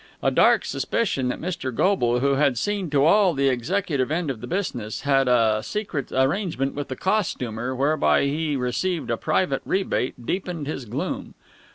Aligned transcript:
A 0.23 0.31
dark 0.31 0.65
suspicion 0.65 1.27
that 1.27 1.39
Mr. 1.39 1.71
Goble, 1.71 2.21
who 2.21 2.33
had 2.33 2.57
seen 2.57 2.89
to 2.89 3.05
all 3.05 3.35
the 3.35 3.49
executive 3.49 4.09
end 4.11 4.31
of 4.31 4.41
the 4.41 4.47
business, 4.47 5.01
had 5.01 5.27
a 5.27 5.61
secret 5.63 6.11
arrangement 6.11 6.73
with 6.73 6.87
the 6.87 6.95
costumer 6.95 7.75
whereby 7.75 8.23
he 8.25 8.55
received 8.55 9.11
a 9.11 9.15
private 9.17 9.61
rebate, 9.63 10.15
deepened 10.25 10.65
his 10.65 10.85
gloom. 10.85 11.35